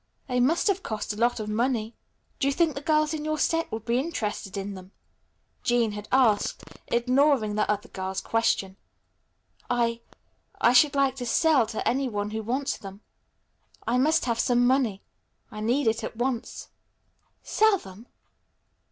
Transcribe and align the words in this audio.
"They 0.27 0.39
must 0.39 0.65
have 0.65 0.81
cost 0.81 1.13
a 1.13 1.15
lot 1.15 1.39
of 1.39 1.47
money." 1.47 1.93
"Do 2.39 2.47
you 2.47 2.53
think 2.53 2.73
the 2.73 2.81
girls 2.81 3.13
in 3.13 3.23
your 3.23 3.37
set 3.37 3.71
would 3.71 3.85
be 3.85 3.99
interested 3.99 4.57
in 4.57 4.73
them?" 4.73 4.91
Jean 5.61 5.91
had 5.91 6.07
asked, 6.11 6.63
ignoring 6.87 7.53
the 7.53 7.69
other 7.69 7.87
girl's 7.87 8.19
question. 8.19 8.77
"I 9.69 10.01
I 10.59 10.73
should 10.73 10.95
like 10.95 11.17
to 11.17 11.27
sell 11.27 11.67
them 11.67 11.81
to 11.83 11.87
any 11.87 12.09
one 12.09 12.31
who 12.31 12.41
wants 12.41 12.77
them. 12.79 13.01
I 13.85 13.99
must 13.99 14.25
have 14.25 14.39
some 14.39 14.65
money. 14.65 15.03
I 15.51 15.59
need 15.59 15.85
it 15.85 16.03
at 16.03 16.17
once." 16.17 16.69
"Sell 17.43 17.77
them?" 17.77 18.07